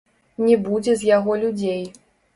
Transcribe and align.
Не 0.45 0.55
будзе 0.69 0.95
з 1.01 1.07
яго 1.11 1.37
людзей. 1.45 1.81